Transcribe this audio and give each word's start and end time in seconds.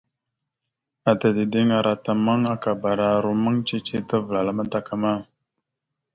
Ata 1.11 1.27
dideŋ 1.35 1.67
ara 1.77 1.91
ata 1.97 2.11
ammaŋ 2.17 2.41
akabara 2.53 3.07
rommaŋ 3.25 3.55
cici 3.67 3.97
talaval 4.07 4.47
a 4.49 4.53
madakama. 4.57 5.13